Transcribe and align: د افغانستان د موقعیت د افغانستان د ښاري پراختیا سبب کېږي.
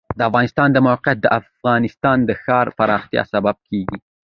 د 0.17 0.19
افغانستان 0.29 0.69
د 0.71 0.77
موقعیت 0.87 1.19
د 1.21 1.27
افغانستان 1.39 2.17
د 2.23 2.29
ښاري 2.43 2.71
پراختیا 2.79 3.21
سبب 3.33 3.55
کېږي. 3.67 3.97